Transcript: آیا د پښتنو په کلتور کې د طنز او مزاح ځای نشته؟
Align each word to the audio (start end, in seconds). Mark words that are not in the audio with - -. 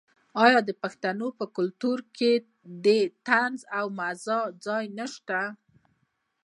آیا 0.43 0.59
د 0.65 0.71
پښتنو 0.83 1.27
په 1.39 1.45
کلتور 1.55 1.97
کې 2.17 2.31
د 2.85 2.87
طنز 3.27 3.59
او 3.77 3.85
مزاح 3.99 4.45
ځای 4.65 4.85
نشته؟ 4.97 5.39